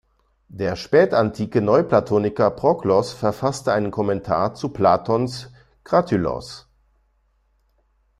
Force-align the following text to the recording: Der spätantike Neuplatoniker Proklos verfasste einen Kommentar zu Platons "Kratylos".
Der 0.49 0.77
spätantike 0.77 1.61
Neuplatoniker 1.61 2.49
Proklos 2.49 3.13
verfasste 3.13 3.71
einen 3.73 3.91
Kommentar 3.91 4.55
zu 4.55 4.69
Platons 4.69 5.51
"Kratylos". 5.83 6.67